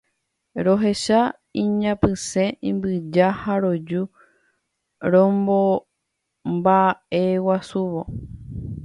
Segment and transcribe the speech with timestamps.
[0.65, 1.19] Rohecha
[1.61, 4.01] iñapysẽ imbyja ha roju
[5.11, 8.01] romombaʼeguasúvo.